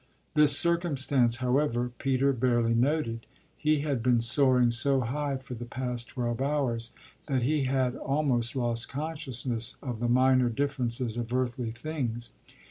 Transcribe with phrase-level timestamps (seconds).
[0.33, 6.07] This circumstance, however, Peter barely noted: he had been soaring so high for the past
[6.07, 6.91] twelve hours
[7.27, 12.31] that he had almost lost consciousness of the minor differences of earthly things.